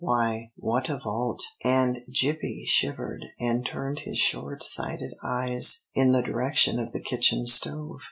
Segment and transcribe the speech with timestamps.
[0.03, 1.43] Why, what a vault!
[1.63, 7.45] and Gippie shivered and turned his short sighted eyes in the direction of the kitchen
[7.45, 7.99] stove.